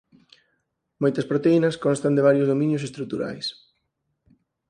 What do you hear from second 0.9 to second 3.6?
Moitas proteínas constan de varios dominios estruturais.